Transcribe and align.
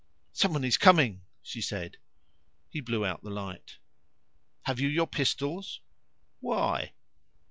"Someone 0.33 0.63
is 0.63 0.79
coming!" 0.79 1.21
she 1.43 1.61
said. 1.61 1.97
He 2.69 2.81
blew 2.81 3.05
out 3.05 3.21
the 3.21 3.29
light. 3.29 3.77
"Have 4.63 4.79
you 4.79 4.87
your 4.87 5.05
pistols?" 5.05 5.79
"Why?" 6.39 6.93